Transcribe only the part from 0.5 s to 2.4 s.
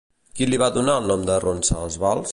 li va donar el nom de Ronsasvals?